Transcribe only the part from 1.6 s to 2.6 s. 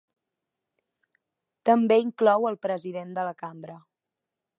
També inclou al